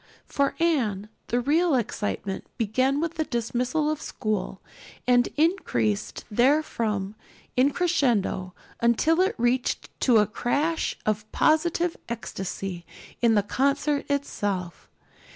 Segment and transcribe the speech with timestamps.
[0.25, 4.59] For Anne the real excitement began with the dismissal of school
[5.05, 7.13] and increased therefrom
[7.55, 12.83] in crescendo until it reached to a crash of positive ecstasy
[13.21, 14.89] in the concert itself.